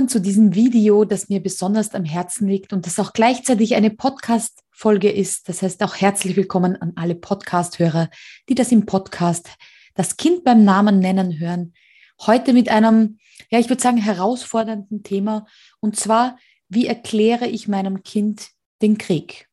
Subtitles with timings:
[0.00, 3.90] willkommen zu diesem Video, das mir besonders am Herzen liegt und das auch gleichzeitig eine
[3.90, 5.46] Podcast-Folge ist.
[5.46, 8.08] Das heißt auch herzlich willkommen an alle Podcast-Hörer,
[8.48, 9.50] die das im Podcast
[9.92, 11.74] das Kind beim Namen nennen hören.
[12.22, 13.18] Heute mit einem,
[13.50, 15.44] ja, ich würde sagen, herausfordernden Thema.
[15.80, 16.38] Und zwar,
[16.70, 19.50] wie erkläre ich meinem Kind den Krieg?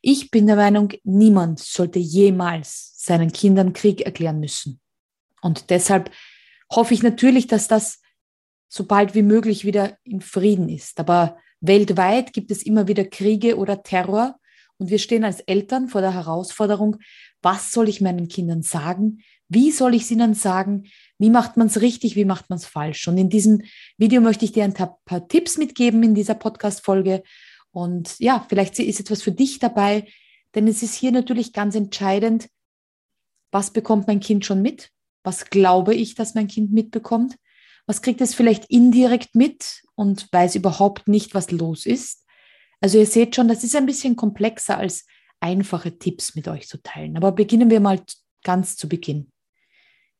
[0.00, 4.80] Ich bin der Meinung, niemand sollte jemals seinen Kindern Krieg erklären müssen.
[5.40, 6.10] Und deshalb
[6.68, 8.01] hoffe ich natürlich, dass das
[8.72, 10.98] so bald wie möglich wieder in Frieden ist.
[10.98, 14.36] Aber weltweit gibt es immer wieder Kriege oder Terror.
[14.78, 16.96] Und wir stehen als Eltern vor der Herausforderung,
[17.42, 19.22] was soll ich meinen Kindern sagen?
[19.50, 20.84] Wie soll ich es ihnen sagen?
[21.18, 22.16] Wie macht man es richtig?
[22.16, 23.06] Wie macht man es falsch?
[23.08, 23.60] Und in diesem
[23.98, 27.22] Video möchte ich dir ein paar Tipps mitgeben in dieser Podcast-Folge.
[27.72, 30.06] Und ja, vielleicht ist etwas für dich dabei,
[30.54, 32.48] denn es ist hier natürlich ganz entscheidend,
[33.50, 34.88] was bekommt mein Kind schon mit?
[35.24, 37.36] Was glaube ich, dass mein Kind mitbekommt?
[37.86, 42.24] Was kriegt es vielleicht indirekt mit und weiß überhaupt nicht, was los ist?
[42.80, 45.06] Also ihr seht schon, das ist ein bisschen komplexer als
[45.40, 47.16] einfache Tipps mit euch zu teilen.
[47.16, 48.00] Aber beginnen wir mal
[48.44, 49.30] ganz zu Beginn.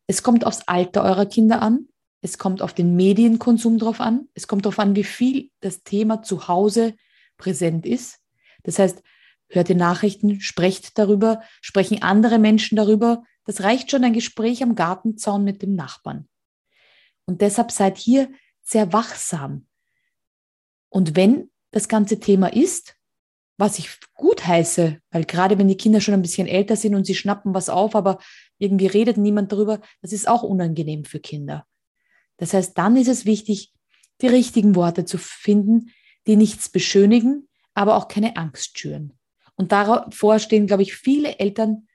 [0.06, 1.88] Es kommt aufs Alter eurer Kinder an.
[2.20, 4.28] Es kommt auf den Medienkonsum drauf an.
[4.34, 6.94] Es kommt darauf an, wie viel das Thema zu Hause
[7.36, 8.20] präsent ist.
[8.62, 9.02] Das heißt,
[9.48, 13.24] hört die Nachrichten, sprecht darüber, sprechen andere Menschen darüber.
[13.44, 16.28] Das reicht schon ein Gespräch am Gartenzaun mit dem Nachbarn.
[17.26, 18.30] Und deshalb seid hier
[18.62, 19.66] sehr wachsam.
[20.88, 22.96] Und wenn das ganze Thema ist,
[23.58, 27.06] was ich gut heiße, weil gerade wenn die Kinder schon ein bisschen älter sind und
[27.06, 28.18] sie schnappen was auf, aber
[28.58, 31.66] irgendwie redet niemand darüber, das ist auch unangenehm für Kinder.
[32.38, 33.72] Das heißt, dann ist es wichtig,
[34.20, 35.90] die richtigen Worte zu finden,
[36.26, 39.18] die nichts beschönigen, aber auch keine Angst schüren.
[39.54, 41.88] Und davor stehen, glaube ich, viele Eltern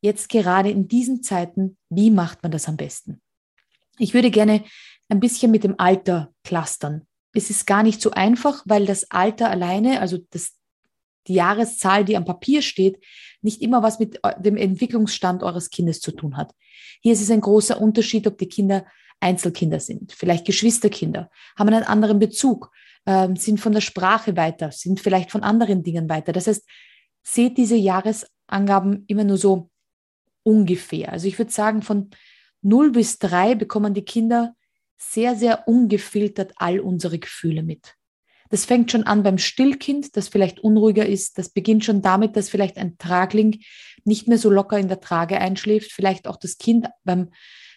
[0.00, 3.22] jetzt gerade in diesen Zeiten, wie macht man das am besten?
[3.98, 4.64] Ich würde gerne
[5.08, 7.06] ein bisschen mit dem Alter clustern.
[7.32, 10.54] Es ist gar nicht so einfach, weil das Alter alleine, also das
[11.26, 13.02] die Jahreszahl, die am Papier steht,
[13.40, 16.52] nicht immer was mit dem Entwicklungsstand eures Kindes zu tun hat.
[17.00, 18.86] Hier ist es ein großer Unterschied, ob die Kinder
[19.20, 22.70] Einzelkinder sind, vielleicht Geschwisterkinder, haben einen anderen Bezug,
[23.06, 26.32] ähm, sind von der Sprache weiter, sind vielleicht von anderen Dingen weiter.
[26.32, 26.64] Das heißt,
[27.22, 29.70] seht diese Jahresangaben immer nur so
[30.42, 31.12] ungefähr.
[31.12, 32.10] Also ich würde sagen, von
[32.64, 34.54] 0 bis 3 bekommen die Kinder
[34.96, 37.94] sehr, sehr ungefiltert all unsere Gefühle mit.
[38.50, 41.38] Das fängt schon an beim Stillkind, das vielleicht unruhiger ist.
[41.38, 43.60] Das beginnt schon damit, dass vielleicht ein Tragling
[44.04, 45.92] nicht mehr so locker in der Trage einschläft.
[45.92, 47.30] Vielleicht auch das Kind beim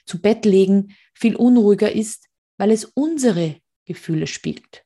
[0.06, 2.26] zu Bett legen viel unruhiger ist,
[2.58, 3.56] weil es unsere
[3.86, 4.84] Gefühle spielt.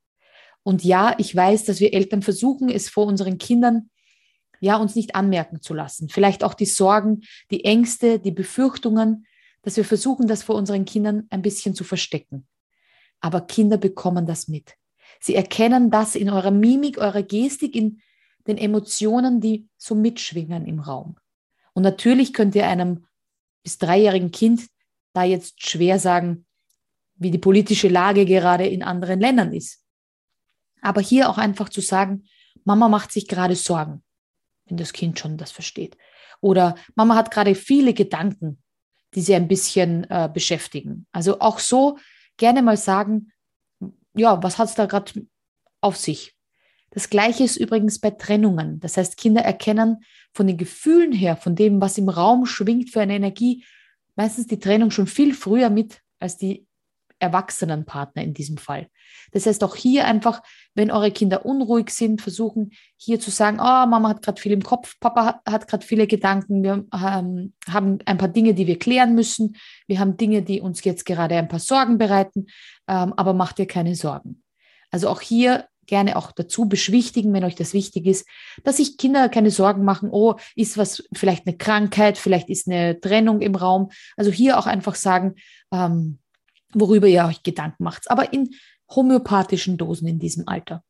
[0.64, 3.90] Und ja, ich weiß, dass wir Eltern versuchen, es vor unseren Kindern
[4.60, 6.10] ja uns nicht anmerken zu lassen.
[6.10, 9.26] Vielleicht auch die Sorgen, die Ängste, die Befürchtungen,
[9.62, 12.48] dass wir versuchen, das vor unseren Kindern ein bisschen zu verstecken.
[13.20, 14.76] Aber Kinder bekommen das mit.
[15.20, 18.02] Sie erkennen das in eurer Mimik, eurer Gestik, in
[18.48, 21.18] den Emotionen, die so mitschwingen im Raum.
[21.74, 23.06] Und natürlich könnt ihr einem
[23.64, 24.68] bis dreijährigen Kind
[25.14, 26.46] da jetzt schwer sagen,
[27.16, 29.86] wie die politische Lage gerade in anderen Ländern ist.
[30.82, 32.26] Aber hier auch einfach zu sagen,
[32.64, 34.04] Mama macht sich gerade Sorgen,
[34.66, 35.98] wenn das Kind schon das versteht.
[36.40, 38.61] Oder Mama hat gerade viele Gedanken,
[39.14, 41.06] die sie ein bisschen äh, beschäftigen.
[41.12, 41.98] Also auch so
[42.38, 43.32] gerne mal sagen,
[44.14, 45.26] ja, was hat es da gerade
[45.82, 46.36] auf sich?
[46.92, 48.80] Das gleiche ist übrigens bei Trennungen.
[48.80, 53.02] Das heißt, Kinder erkennen von den Gefühlen her, von dem, was im Raum schwingt für
[53.02, 53.64] eine Energie,
[54.16, 56.68] meistens die Trennung schon viel früher mit als die
[57.22, 58.88] erwachsenen Partner in diesem Fall.
[59.32, 60.42] Das heißt, auch hier einfach,
[60.76, 64.64] wenn eure Kinder unruhig sind, versuchen hier zu sagen, oh, Mama hat gerade viel im
[64.64, 69.16] Kopf, Papa hat gerade viele Gedanken, wir ähm, haben ein paar Dinge, die wir klären
[69.16, 69.56] müssen,
[69.88, 72.48] wir haben Dinge, die uns jetzt gerade ein paar Sorgen bereiten,
[72.88, 74.44] ähm, aber macht dir keine Sorgen.
[74.90, 78.28] Also auch hier gerne auch dazu beschwichtigen, wenn euch das wichtig ist,
[78.64, 83.00] dass sich Kinder keine Sorgen machen, oh, ist was, vielleicht eine Krankheit, vielleicht ist eine
[83.00, 83.90] Trennung im Raum.
[84.16, 85.36] Also hier auch einfach sagen,
[85.72, 86.20] ähm,
[86.74, 88.56] worüber ihr euch Gedanken macht, aber in
[88.90, 90.84] homöopathischen Dosen in diesem Alter.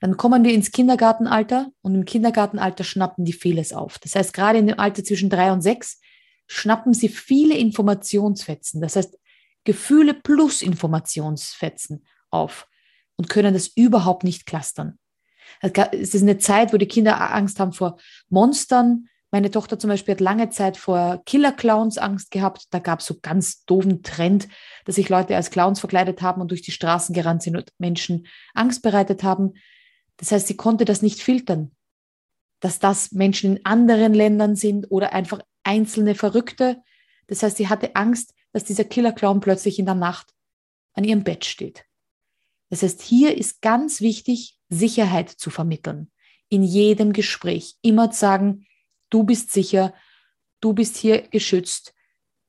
[0.00, 3.98] Dann kommen wir ins Kindergartenalter und im Kindergartenalter schnappen die vieles auf.
[3.98, 6.00] Das heißt, gerade in dem Alter zwischen drei und sechs
[6.46, 9.18] schnappen sie viele Informationsfetzen, das heißt
[9.64, 12.68] Gefühle plus Informationsfetzen auf
[13.16, 14.98] und können das überhaupt nicht clustern.
[15.62, 17.98] Es ist eine Zeit, wo die Kinder Angst haben vor
[18.28, 22.66] Monstern, meine Tochter zum Beispiel hat lange Zeit vor Killer-Clowns Angst gehabt.
[22.70, 24.46] Da gab es so ganz doofen Trend,
[24.84, 28.28] dass sich Leute als Clowns verkleidet haben und durch die Straßen gerannt sind und Menschen
[28.54, 29.54] Angst bereitet haben.
[30.18, 31.72] Das heißt, sie konnte das nicht filtern,
[32.60, 36.80] dass das Menschen in anderen Ländern sind oder einfach einzelne Verrückte.
[37.26, 40.32] Das heißt, sie hatte Angst, dass dieser Killer-Clown plötzlich in der Nacht
[40.92, 41.84] an ihrem Bett steht.
[42.70, 46.12] Das heißt, hier ist ganz wichtig, Sicherheit zu vermitteln.
[46.48, 48.66] In jedem Gespräch immer sagen,
[49.14, 49.94] du bist sicher,
[50.60, 51.94] du bist hier geschützt,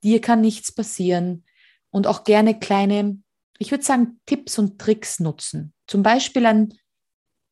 [0.04, 1.46] dir kann nichts passieren
[1.92, 3.20] und auch gerne kleine,
[3.60, 5.74] ich würde sagen, Tipps und Tricks nutzen.
[5.86, 6.74] Zum Beispiel ein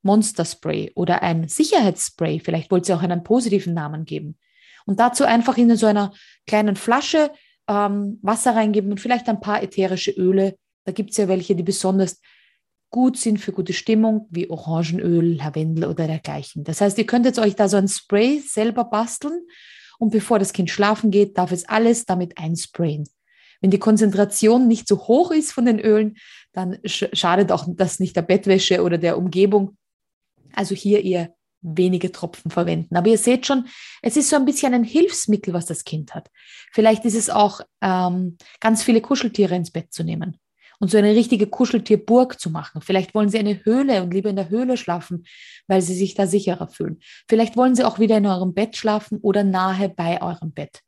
[0.02, 2.40] Monster-Spray oder ein Sicherheitsspray.
[2.40, 4.38] Vielleicht wollt ihr auch einen positiven Namen geben.
[4.86, 6.12] Und dazu einfach in so einer
[6.48, 7.32] kleinen Flasche
[7.70, 10.58] ähm, Wasser reingeben und vielleicht ein paar ätherische Öle.
[10.86, 12.20] Da gibt es ja welche, die besonders
[12.94, 16.64] gut sind für gute Stimmung, wie Orangenöl, Lavendel oder dergleichen.
[16.64, 19.48] Das heißt, ihr könnt jetzt euch da so ein Spray selber basteln
[19.98, 23.10] und bevor das Kind schlafen geht, darf es alles damit einsprayen.
[23.62, 26.18] Wenn die Konzentration nicht so hoch ist von den Ölen,
[26.52, 29.76] dann schadet auch das nicht der Bettwäsche oder der Umgebung.
[30.54, 32.96] Also hier eher wenige Tropfen verwenden.
[32.96, 33.66] Aber ihr seht schon,
[34.04, 36.30] es ist so ein bisschen ein Hilfsmittel, was das Kind hat.
[36.72, 40.38] Vielleicht ist es auch ähm, ganz viele Kuscheltiere ins Bett zu nehmen
[40.80, 42.82] und so eine richtige Kuscheltierburg zu machen.
[42.82, 45.26] Vielleicht wollen sie eine Höhle und lieber in der Höhle schlafen,
[45.68, 47.00] weil sie sich da sicherer fühlen.
[47.28, 50.82] Vielleicht wollen sie auch wieder in eurem Bett schlafen oder nahe bei eurem Bett.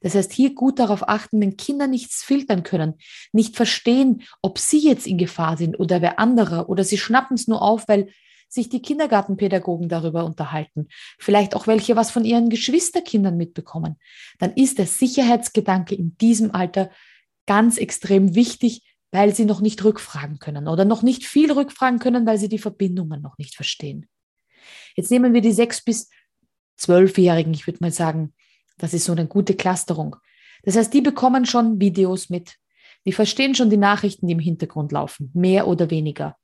[0.00, 2.94] Das heißt, hier gut darauf achten, wenn Kinder nichts filtern können,
[3.32, 7.46] nicht verstehen, ob sie jetzt in Gefahr sind oder wer anderer oder sie schnappen es
[7.46, 8.08] nur auf, weil
[8.48, 10.88] sich die Kindergartenpädagogen darüber unterhalten,
[11.18, 13.96] vielleicht auch welche was von ihren Geschwisterkindern mitbekommen,
[14.38, 16.90] dann ist der Sicherheitsgedanke in diesem Alter
[17.46, 22.26] ganz extrem wichtig, weil sie noch nicht rückfragen können oder noch nicht viel rückfragen können,
[22.26, 24.08] weil sie die Verbindungen noch nicht verstehen.
[24.96, 26.10] Jetzt nehmen wir die sechs bis
[26.76, 28.34] zwölfjährigen, ich würde mal sagen,
[28.78, 30.16] das ist so eine gute Clusterung.
[30.64, 32.56] Das heißt, die bekommen schon Videos mit.
[33.04, 36.36] Die verstehen schon die Nachrichten, die im Hintergrund laufen, mehr oder weniger.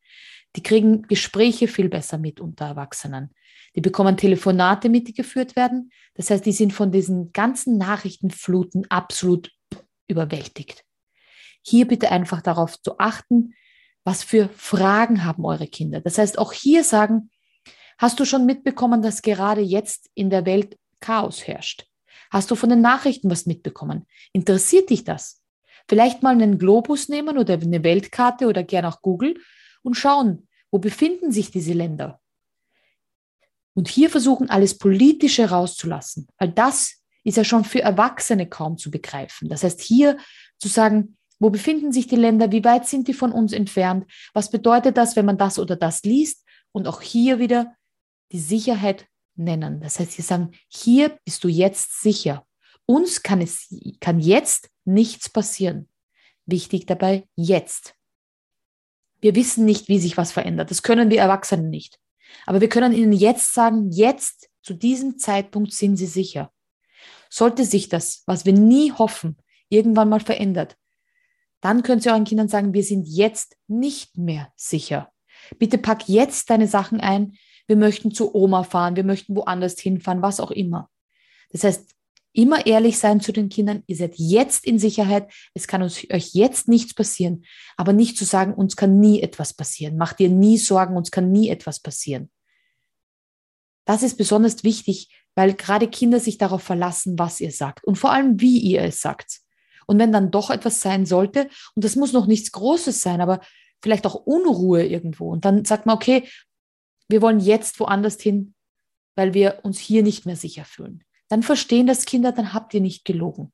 [0.56, 3.30] Die kriegen Gespräche viel besser mit unter Erwachsenen.
[3.76, 5.90] Die bekommen Telefonate mit, die geführt werden.
[6.14, 9.52] Das heißt, die sind von diesen ganzen Nachrichtenfluten absolut
[10.08, 10.84] überwältigt.
[11.68, 13.54] Hier bitte einfach darauf zu achten,
[14.02, 16.00] was für Fragen haben eure Kinder.
[16.00, 17.30] Das heißt, auch hier sagen,
[17.98, 21.86] hast du schon mitbekommen, dass gerade jetzt in der Welt Chaos herrscht?
[22.30, 24.06] Hast du von den Nachrichten was mitbekommen?
[24.32, 25.42] Interessiert dich das?
[25.88, 29.38] Vielleicht mal einen Globus nehmen oder eine Weltkarte oder gern auch Google
[29.82, 32.18] und schauen, wo befinden sich diese Länder?
[33.74, 36.94] Und hier versuchen, alles Politische rauszulassen, weil das
[37.24, 39.50] ist ja schon für Erwachsene kaum zu begreifen.
[39.50, 40.16] Das heißt, hier
[40.56, 42.50] zu sagen, wo befinden sich die Länder?
[42.50, 44.06] Wie weit sind die von uns entfernt?
[44.32, 46.44] Was bedeutet das, wenn man das oder das liest?
[46.72, 47.76] Und auch hier wieder
[48.32, 49.06] die Sicherheit
[49.36, 49.80] nennen.
[49.80, 52.44] Das heißt, sie sagen, hier bist du jetzt sicher.
[52.86, 55.88] Uns kann es, kann jetzt nichts passieren.
[56.46, 57.94] Wichtig dabei, jetzt.
[59.20, 60.70] Wir wissen nicht, wie sich was verändert.
[60.70, 61.98] Das können wir Erwachsenen nicht.
[62.46, 66.52] Aber wir können ihnen jetzt sagen, jetzt, zu diesem Zeitpunkt sind sie sicher.
[67.30, 69.36] Sollte sich das, was wir nie hoffen,
[69.68, 70.76] irgendwann mal verändert,
[71.60, 75.10] dann könnt ihr euren Kindern sagen, wir sind jetzt nicht mehr sicher.
[75.58, 77.36] Bitte pack jetzt deine Sachen ein.
[77.66, 80.88] Wir möchten zu Oma fahren, wir möchten woanders hinfahren, was auch immer.
[81.50, 81.90] Das heißt,
[82.32, 83.82] immer ehrlich sein zu den Kindern.
[83.86, 85.32] Ihr seid jetzt in Sicherheit.
[85.54, 87.44] Es kann uns, euch jetzt nichts passieren.
[87.76, 89.96] Aber nicht zu sagen, uns kann nie etwas passieren.
[89.96, 92.30] Macht dir nie Sorgen, uns kann nie etwas passieren.
[93.84, 98.12] Das ist besonders wichtig, weil gerade Kinder sich darauf verlassen, was ihr sagt und vor
[98.12, 99.40] allem, wie ihr es sagt.
[99.88, 103.40] Und wenn dann doch etwas sein sollte, und das muss noch nichts Großes sein, aber
[103.82, 106.28] vielleicht auch Unruhe irgendwo, und dann sagt man, okay,
[107.08, 108.54] wir wollen jetzt woanders hin,
[109.16, 111.02] weil wir uns hier nicht mehr sicher fühlen.
[111.28, 113.52] Dann verstehen das Kinder, dann habt ihr nicht gelogen.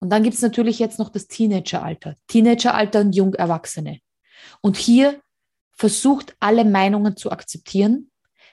[0.00, 4.00] Und dann gibt es natürlich jetzt noch das Teenageralter, Teenageralter und Jungerwachsene.
[4.60, 5.20] Und hier
[5.70, 8.10] versucht alle Meinungen zu akzeptieren,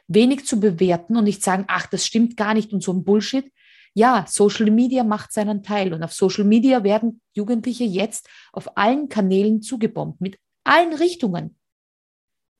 [0.08, 3.52] wenig zu bewerten und nicht sagen, ach, das stimmt gar nicht und so ein Bullshit,
[4.00, 9.10] ja, Social Media macht seinen Teil und auf Social Media werden Jugendliche jetzt auf allen
[9.10, 11.58] Kanälen zugebombt, mit allen Richtungen.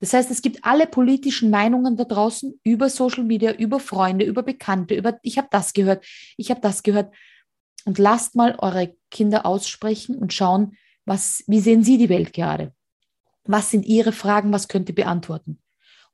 [0.02, 4.44] Das heißt, es gibt alle politischen Meinungen da draußen über Social Media, über Freunde, über
[4.44, 6.06] Bekannte, über ich habe das gehört,
[6.36, 7.16] ich habe das gehört.
[7.86, 12.74] Und lasst mal eure Kinder aussprechen und schauen, was, wie sehen sie die Welt gerade?
[13.46, 14.52] Was sind ihre Fragen?
[14.52, 15.62] Was könnt ihr beantworten?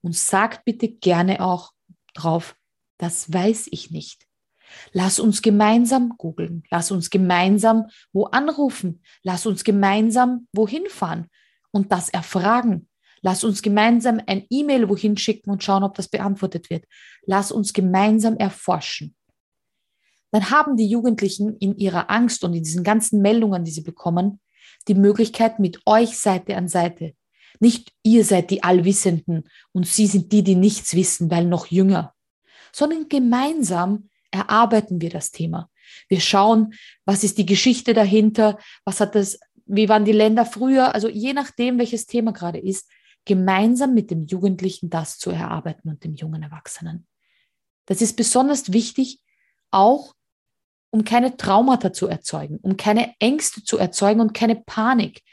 [0.02, 1.74] Und sagt bitte gerne auch
[2.14, 2.56] drauf,
[3.00, 4.25] das weiß ich nicht.
[4.92, 6.64] Lass uns gemeinsam googeln.
[6.70, 9.02] Lass uns gemeinsam wo anrufen.
[9.24, 11.28] Lass uns gemeinsam wohin fahren
[11.72, 12.88] und das erfragen.
[13.22, 16.86] Lass uns gemeinsam ein E-Mail wohin schicken und schauen, ob das beantwortet wird.
[17.26, 19.16] Lass uns gemeinsam erforschen.
[20.32, 24.40] Dann haben die Jugendlichen in ihrer Angst und in diesen ganzen Meldungen, die sie bekommen,
[24.88, 27.14] die Möglichkeit mit euch Seite an Seite.
[27.60, 32.14] Nicht ihr seid die Allwissenden und sie sind die, die nichts wissen, weil noch jünger,
[32.72, 35.70] sondern gemeinsam erarbeiten wir das Thema.
[36.08, 36.74] Wir schauen,
[37.06, 41.34] was ist die Geschichte dahinter, was hat das wie waren die Länder früher, also je
[41.34, 42.90] nachdem, welches Thema gerade ist,
[43.26, 47.08] gemeinsam mit dem Jugendlichen das zu erarbeiten und dem jungen Erwachsenen.
[47.88, 49.20] Das ist besonders wichtig,
[49.72, 50.14] auch
[50.92, 55.24] um keine Traumata zu erzeugen, um keine Ängste zu erzeugen und keine Panik,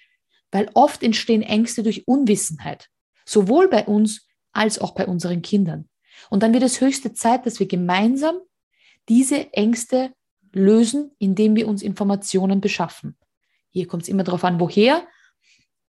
[0.50, 2.88] weil oft entstehen Ängste durch Unwissenheit,
[3.26, 5.88] sowohl bei uns als auch bei unseren Kindern.
[6.30, 8.36] Und dann wird es höchste Zeit, dass wir gemeinsam
[9.08, 10.12] diese Ängste
[10.52, 13.16] lösen, indem wir uns Informationen beschaffen.
[13.70, 15.06] Hier kommt es immer darauf an, woher,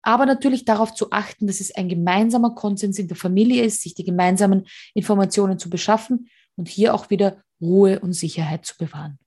[0.03, 3.94] aber natürlich darauf zu achten, dass es ein gemeinsamer Konsens in der Familie ist, sich
[3.94, 9.20] die gemeinsamen Informationen zu beschaffen und hier auch wieder Ruhe und Sicherheit zu bewahren.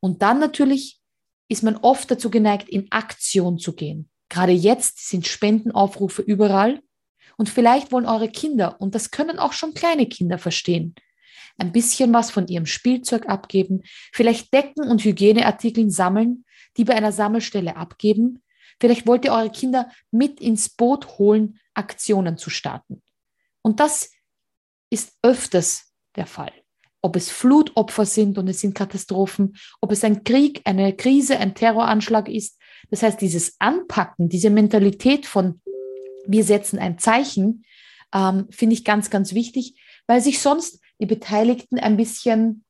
[0.00, 1.00] Und dann natürlich
[1.48, 4.10] ist man oft dazu geneigt, in Aktion zu gehen.
[4.28, 6.82] Gerade jetzt sind Spendenaufrufe überall
[7.36, 10.94] und vielleicht wollen eure Kinder, und das können auch schon kleine Kinder verstehen,
[11.58, 13.82] ein bisschen was von ihrem Spielzeug abgeben,
[14.12, 16.44] vielleicht Decken und Hygieneartikeln sammeln,
[16.76, 18.42] die bei einer Sammelstelle abgeben.
[18.80, 23.02] Vielleicht wollt ihr eure Kinder mit ins Boot holen, Aktionen zu starten.
[23.62, 24.10] Und das
[24.90, 26.52] ist öfters der Fall.
[27.00, 31.54] Ob es Flutopfer sind und es sind Katastrophen, ob es ein Krieg, eine Krise, ein
[31.54, 32.58] Terroranschlag ist.
[32.90, 35.60] Das heißt, dieses Anpacken, diese Mentalität von
[36.26, 37.64] wir setzen ein Zeichen,
[38.14, 42.64] ähm, finde ich ganz, ganz wichtig, weil sich sonst die Beteiligten ein bisschen,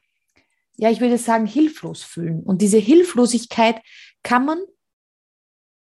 [0.79, 2.43] ja, ich würde sagen, hilflos fühlen.
[2.43, 3.83] Und diese Hilflosigkeit
[4.23, 4.59] kann man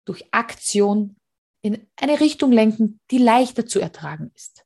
[0.05, 1.17] durch Aktion
[1.61, 4.65] in eine Richtung lenken, die leichter zu ertragen ist.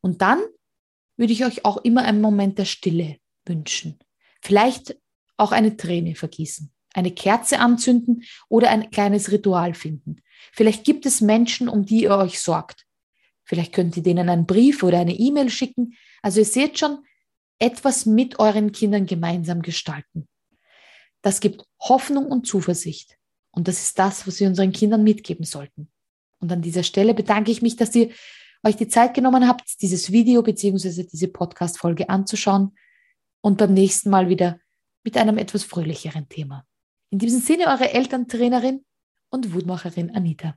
[0.00, 0.40] Und dann
[1.18, 3.98] würde ich euch auch immer einen Moment der Stille wünschen.
[4.40, 4.96] Vielleicht
[5.36, 10.22] auch eine Träne vergießen, eine Kerze anzünden oder ein kleines Ritual finden.
[10.52, 12.86] Vielleicht gibt es Menschen, um die ihr euch sorgt.
[13.44, 15.98] Vielleicht könnt ihr denen einen Brief oder eine E-Mail schicken.
[16.24, 17.04] Also ihr seht schon,
[17.58, 20.26] etwas mit euren Kindern gemeinsam gestalten.
[21.20, 23.18] Das gibt Hoffnung und Zuversicht.
[23.50, 25.92] Und das ist das, was wir unseren Kindern mitgeben sollten.
[26.40, 28.08] Und an dieser Stelle bedanke ich mich, dass ihr
[28.62, 31.04] euch die Zeit genommen habt, dieses Video bzw.
[31.04, 32.74] diese Podcast-Folge anzuschauen
[33.42, 34.58] und beim nächsten Mal wieder
[35.04, 36.64] mit einem etwas fröhlicheren Thema.
[37.10, 38.82] In diesem Sinne, eure Elterntrainerin
[39.28, 40.56] und Wutmacherin Anita.